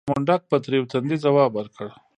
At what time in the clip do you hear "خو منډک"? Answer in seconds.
0.05-0.41